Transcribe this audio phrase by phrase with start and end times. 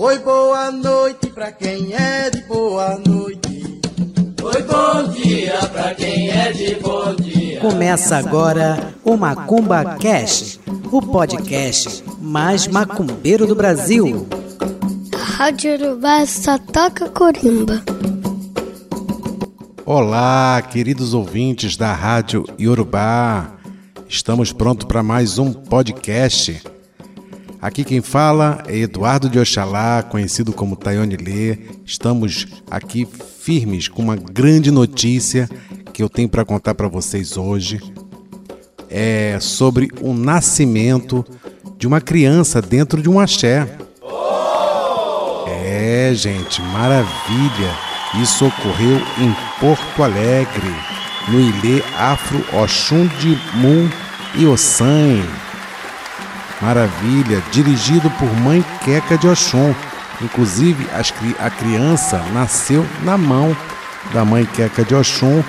[0.00, 3.80] Oi, boa noite pra quem é de boa noite.
[4.40, 7.58] Oi, bom dia pra quem é de bom dia.
[7.58, 10.60] Começa agora o Macumba Cash,
[10.92, 14.28] o podcast mais macumbeiro do Brasil.
[15.12, 17.82] A Rádio Urubá só toca corimba.
[19.84, 23.50] Olá, queridos ouvintes da Rádio Yorubá.
[24.08, 26.62] Estamos prontos para mais um podcast.
[27.60, 31.58] Aqui quem fala é Eduardo de Oxalá, conhecido como Tayone Lê.
[31.84, 33.06] Estamos aqui
[33.40, 35.48] firmes com uma grande notícia
[35.92, 37.80] que eu tenho para contar para vocês hoje.
[38.88, 41.24] É sobre o nascimento
[41.76, 43.66] de uma criança dentro de um axé.
[45.48, 47.74] É, gente, maravilha!
[48.22, 50.74] Isso ocorreu em Porto Alegre,
[51.26, 53.90] no Ilê Afro Oxum de Mun
[54.36, 55.47] e Ossan.
[56.60, 59.74] Maravilha, dirigido por mãe Queca de Oxum.
[60.20, 60.86] Inclusive,
[61.38, 63.56] a criança nasceu na mão
[64.12, 65.42] da mãe Queca de Oxum,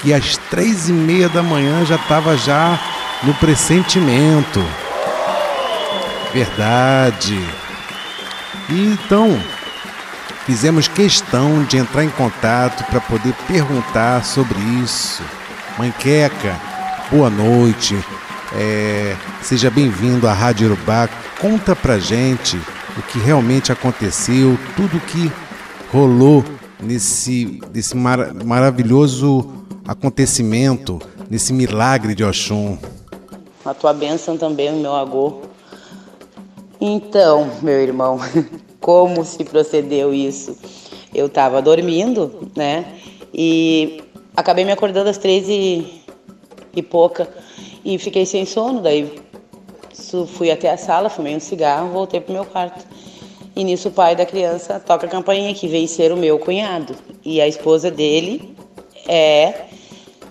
[0.00, 2.78] que às três e meia da manhã já estava já
[3.22, 4.64] no pressentimento.
[6.32, 7.38] Verdade.
[8.68, 9.40] E então,
[10.44, 15.22] fizemos questão de entrar em contato para poder perguntar sobre isso.
[15.78, 16.56] Mãe Queca,
[17.10, 17.96] boa noite.
[18.54, 21.08] É, seja bem-vindo à Rádio Urubá.
[21.38, 22.56] Conta pra gente
[22.96, 25.30] o que realmente aconteceu, tudo que
[25.92, 26.42] rolou
[26.82, 29.52] nesse, nesse mar, maravilhoso
[29.86, 32.78] acontecimento, nesse milagre de Oxum.
[33.64, 35.42] A tua bênção também, meu agô.
[36.80, 38.18] Então, meu irmão,
[38.80, 40.56] como se procedeu isso?
[41.14, 42.94] Eu estava dormindo, né?
[43.32, 44.02] E
[44.34, 46.02] acabei me acordando às três e,
[46.74, 47.28] e pouca
[47.88, 48.82] e fiquei sem sono.
[48.82, 49.10] Daí
[50.34, 52.84] fui até a sala, fumei um cigarro, voltei pro meu quarto.
[53.56, 56.94] E nisso o pai da criança toca a campainha que veio ser o meu cunhado.
[57.24, 58.54] E a esposa dele
[59.06, 59.64] é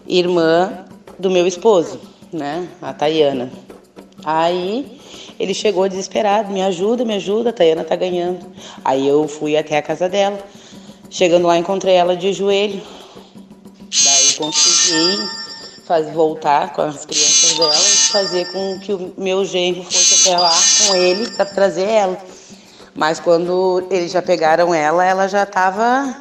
[0.07, 0.85] irmã
[1.17, 1.99] do meu esposo,
[2.31, 2.67] né?
[2.79, 3.51] A Tayana.
[4.23, 4.99] Aí
[5.39, 8.45] ele chegou desesperado, me ajuda, me ajuda, a Tayana tá ganhando.
[8.85, 10.37] Aí eu fui até a casa dela.
[11.09, 12.81] Chegando lá encontrei ela de joelho.
[13.89, 15.46] Daí consegui
[15.87, 20.37] fazer, voltar com as crianças dela e fazer com que o meu genro fosse até
[20.37, 20.53] lá
[20.85, 22.17] com ele para trazer ela.
[22.93, 26.15] Mas quando eles já pegaram ela, ela já estava.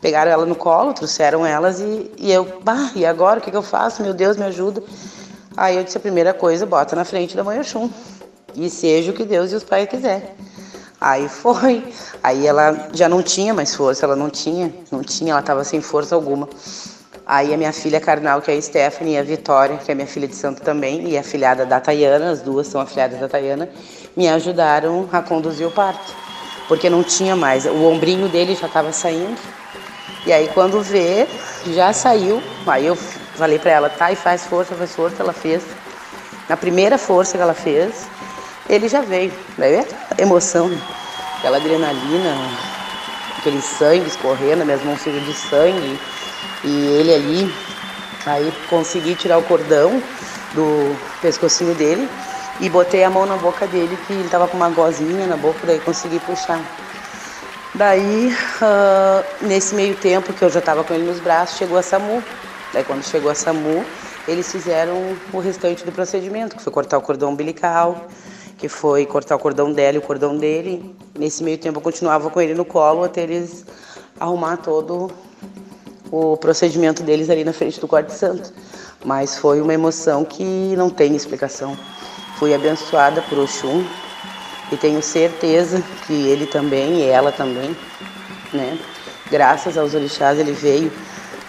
[0.00, 3.56] Pegaram ela no colo, trouxeram elas e, e eu, bah, e agora o que, que
[3.56, 4.00] eu faço?
[4.02, 4.82] Meu Deus, me ajuda.
[5.54, 7.90] Aí eu disse: a primeira coisa, bota na frente da mãe Oxum.
[8.54, 10.34] E seja o que Deus e os pais quiser.
[10.98, 11.84] Aí foi.
[12.22, 15.82] Aí ela já não tinha mais força, ela não tinha, não tinha, ela estava sem
[15.82, 16.48] força alguma.
[17.32, 20.06] Aí a minha filha carnal, que é a Stephanie, e a Vitória, que é minha
[20.08, 23.70] filha de santo também, e a filhada da Tayana, as duas são afilhadas da Tayana,
[24.16, 26.12] me ajudaram a conduzir o parto.
[26.66, 29.40] Porque não tinha mais, o ombrinho dele já estava saindo.
[30.26, 31.28] E aí quando vê,
[31.68, 32.42] já saiu.
[32.66, 35.62] Aí eu falei para ela, tá, e faz força, faz força, ela fez.
[36.48, 38.08] Na primeira força que ela fez,
[38.68, 39.32] ele já veio.
[39.56, 39.86] Daí é
[40.18, 40.80] emoção, né?
[41.38, 42.36] aquela adrenalina,
[43.38, 45.96] aquele sangue escorrendo, minhas mãos sujas de sangue.
[46.64, 47.54] E ele ali,
[48.26, 50.02] aí consegui tirar o cordão
[50.54, 52.08] do pescocinho dele
[52.60, 55.60] e botei a mão na boca dele, que ele tava com uma gozinha na boca,
[55.64, 56.60] daí consegui puxar.
[57.74, 61.82] Daí, uh, nesse meio tempo que eu já tava com ele nos braços, chegou a
[61.82, 62.22] SAMU.
[62.72, 63.84] Daí quando chegou a SAMU,
[64.28, 68.08] eles fizeram o restante do procedimento, que foi cortar o cordão umbilical,
[68.58, 70.94] que foi cortar o cordão dela e o cordão dele.
[71.18, 73.64] Nesse meio tempo eu continuava com ele no colo até eles
[74.18, 75.10] arrumar todo
[76.10, 78.52] o procedimento deles ali na frente do quarto santo.
[79.04, 81.76] Mas foi uma emoção que não tem explicação.
[82.38, 83.84] Fui abençoada por Oxum
[84.72, 87.76] e tenho certeza que ele também e ela também,
[88.52, 88.78] né?
[89.30, 90.92] Graças aos orixás ele veio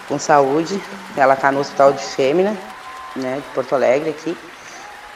[0.07, 0.81] com saúde.
[1.15, 2.55] Ela está no hospital de Fêmea,
[3.15, 4.37] né, de Porto Alegre aqui.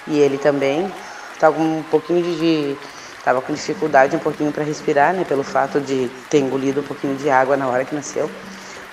[0.07, 0.91] E ele também
[1.33, 2.77] está com um pouquinho de
[3.17, 7.15] estava com dificuldade um pouquinho para respirar, né, pelo fato de ter engolido um pouquinho
[7.15, 8.29] de água na hora que nasceu.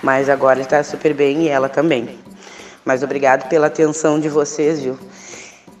[0.03, 2.19] Mas agora ele está super bem e ela também.
[2.83, 4.99] Mas obrigado pela atenção de vocês, viu?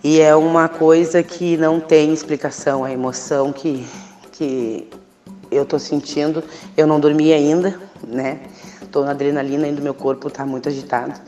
[0.01, 3.85] E é uma coisa que não tem explicação, a emoção que,
[4.31, 4.89] que
[5.51, 6.41] eu estou sentindo.
[6.77, 7.77] Eu não dormi ainda,
[8.07, 8.39] né?
[8.81, 11.19] Estou na adrenalina ainda, meu corpo está muito agitado.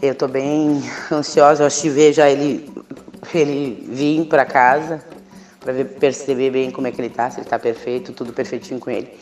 [0.00, 0.82] Eu estou bem
[1.12, 2.72] ansiosa, eu ver já ele,
[3.34, 5.04] ele vir para casa,
[5.60, 8.90] para perceber bem como é que ele está, se ele está perfeito, tudo perfeitinho com
[8.90, 9.12] ele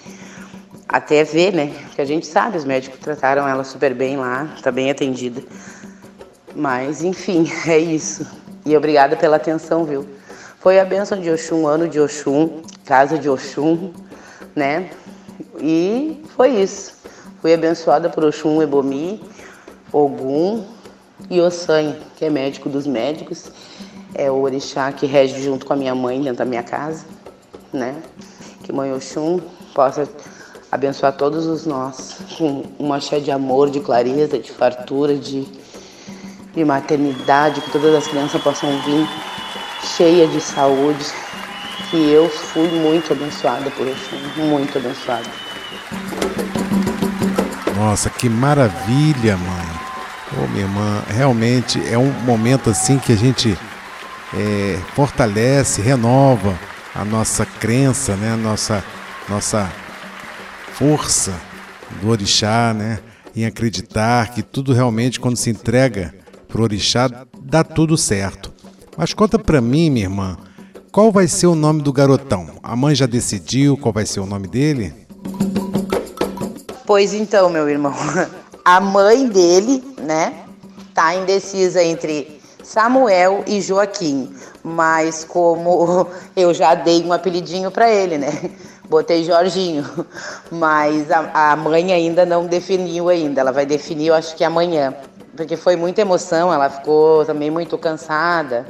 [0.93, 1.73] até ver, né?
[1.95, 5.43] Que a gente sabe, os médicos trataram ela super bem lá, tá bem atendida.
[6.55, 8.27] Mas, enfim, é isso.
[8.65, 10.07] E obrigada pela atenção, viu?
[10.61, 13.93] Foi a benção de Oxum, ano de Oxum, casa de Oxum,
[14.55, 14.91] né?
[15.59, 16.95] E foi isso.
[17.41, 19.21] Fui abençoada por Oxum Ebomi,
[19.93, 20.65] Ogum
[21.29, 23.51] e Ossanha, que é médico dos médicos.
[24.15, 27.05] É o orixá que rege junto com a minha mãe dentro da minha casa,
[27.73, 27.97] né?
[28.63, 29.41] Que mãe Oxum
[29.75, 30.07] possa
[30.73, 35.47] abençoar todos os nós com uma cheia de amor, de clareza, de fartura, de,
[36.55, 39.07] de maternidade, que todas as crianças possam vir
[39.97, 41.05] cheia de saúde.
[41.91, 44.17] Que eu fui muito abençoada por Oxum,
[44.47, 45.29] muito abençoada.
[47.77, 50.43] Nossa, que maravilha, mãe.
[50.43, 53.59] Ô, minha irmã, realmente é um momento assim que a gente
[54.33, 56.59] é, fortalece, renova
[56.95, 58.33] a nossa crença, né?
[58.33, 58.83] A nossa,
[59.29, 59.71] nossa
[60.75, 61.33] força
[62.01, 63.01] do orixá, né?
[63.35, 66.15] Em acreditar que tudo realmente, quando se entrega
[66.49, 67.09] pro orixá,
[67.41, 68.53] dá tudo certo.
[68.97, 70.37] Mas conta pra mim, minha irmã,
[70.91, 72.59] qual vai ser o nome do garotão?
[72.63, 74.93] A mãe já decidiu qual vai ser o nome dele?
[76.87, 77.95] Pois então, meu irmão,
[78.65, 80.45] a mãe dele, né,
[80.93, 84.31] tá indecisa entre Samuel e Joaquim,
[84.63, 88.51] mas como eu já dei um apelidinho para ele, né?
[88.93, 89.87] Botei Jorginho,
[90.53, 93.41] mas a, a, mãe ainda não definiu ainda.
[93.41, 94.95] Ela vai definir, eu acho que amanhã,
[95.35, 96.53] porque foi muita emoção.
[96.53, 98.67] Ela ficou também muito cansada,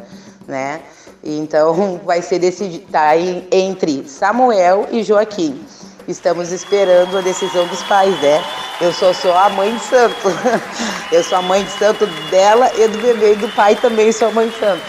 [0.47, 0.81] né?
[1.25, 3.17] Então vai ser decidido tá
[3.51, 5.61] entre Samuel e Joaquim.
[6.07, 8.45] Estamos esperando a decisão dos pais, né?
[8.81, 10.15] Eu sou só a mãe de santo.
[11.11, 14.29] Eu sou a mãe de santo dela e do bebê e do pai também sou
[14.29, 14.83] a mãe de santo.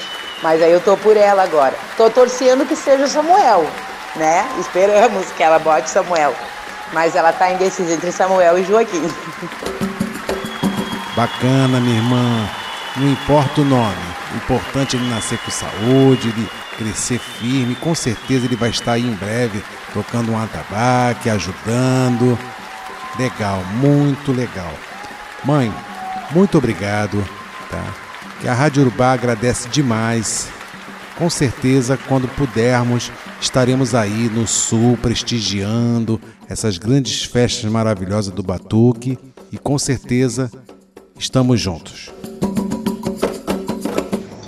[0.44, 1.74] Mas aí eu tô por ela agora.
[1.97, 3.65] Tô torcendo que seja Samuel,
[4.15, 4.48] né?
[4.60, 6.36] Esperamos que ela bote Samuel.
[6.92, 9.12] Mas ela tá indecisa entre Samuel e Joaquim.
[11.15, 12.50] Bacana, minha irmã.
[12.95, 14.13] Não importa o nome.
[14.33, 17.75] O importante é ele nascer com saúde, ele crescer firme.
[17.75, 19.63] Com certeza ele vai estar aí em breve
[19.94, 22.38] tocando um atabaque, ajudando.
[23.18, 24.74] Legal, muito legal.
[25.44, 25.74] Mãe,
[26.31, 27.24] muito obrigado,
[27.69, 27.83] tá?
[28.42, 30.50] Que a Rádio Urbá agradece demais.
[31.15, 36.19] Com certeza, quando pudermos, estaremos aí no sul prestigiando
[36.50, 39.18] essas grandes festas maravilhosas do Batuque
[39.51, 40.51] e com certeza
[41.18, 42.12] estamos juntos.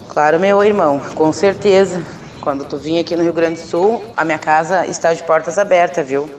[0.09, 2.01] Claro, meu irmão, com certeza.
[2.41, 5.59] Quando tu vir aqui no Rio Grande do Sul, a minha casa está de portas
[5.59, 6.29] abertas, viu?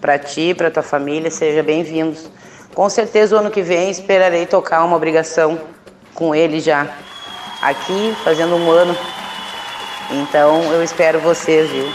[0.00, 2.30] Para ti, para tua família, seja bem-vindos.
[2.74, 5.58] Com certeza o ano que vem esperarei tocar uma obrigação
[6.14, 6.88] com ele já
[7.60, 8.96] aqui, fazendo um ano.
[10.10, 11.86] Então eu espero vocês, viu?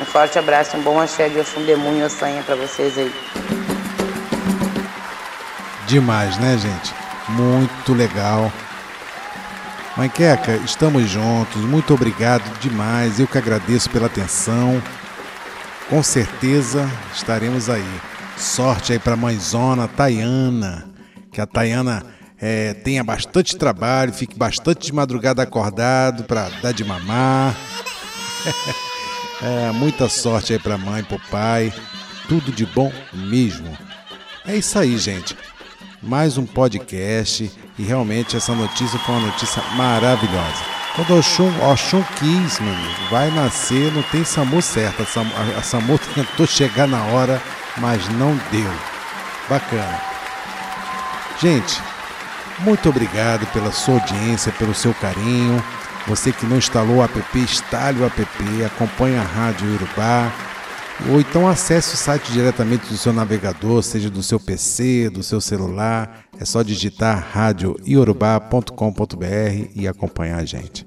[0.00, 3.12] Um forte abraço, um bom axé de Oxum Demunho e Ossanha para vocês aí.
[5.86, 6.94] Demais, né, gente?
[7.28, 8.52] Muito legal.
[9.96, 11.60] Mãe Queca, estamos juntos.
[11.62, 13.18] Muito obrigado demais.
[13.18, 14.80] Eu que agradeço pela atenção.
[15.90, 18.00] Com certeza estaremos aí.
[18.36, 20.86] Sorte aí para a mãezona Tayana.
[21.32, 22.04] Que a Tayana
[22.40, 27.56] é, tenha bastante trabalho, fique bastante de madrugada acordado para dar de mamar.
[29.42, 31.72] é, muita sorte aí para mãe, para o pai.
[32.28, 33.76] Tudo de bom mesmo.
[34.46, 35.36] É isso aí, gente.
[36.02, 40.78] Mais um podcast e realmente essa notícia foi uma notícia maravilhosa.
[40.94, 45.02] Quando Oxum, Oxum quis, meu amigo, vai nascer, não tem SAMU certo.
[45.02, 47.40] A SAMU, a SAMU tentou chegar na hora,
[47.76, 48.72] mas não deu.
[49.48, 50.00] Bacana.
[51.40, 51.80] Gente,
[52.60, 55.62] muito obrigado pela sua audiência, pelo seu carinho.
[56.06, 58.22] Você que não instalou o app, instale o app,
[58.64, 60.32] acompanhe a Rádio Urubá
[61.06, 65.40] ou então acesse o site diretamente do seu navegador, seja do seu PC, do seu
[65.40, 66.24] celular.
[66.40, 70.84] É só digitar radioiorubá.com.br e acompanhar a gente.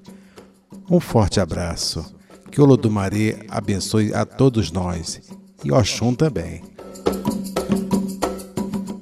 [0.90, 2.14] Um forte abraço.
[2.52, 5.22] Que o Lodumaré abençoe a todos nós
[5.64, 6.62] e Oxum também.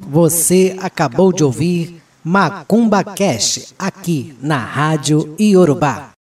[0.08, 2.00] Você acabou de ouvir
[2.30, 6.14] Macumba Cash aqui na Rádio Iorubá.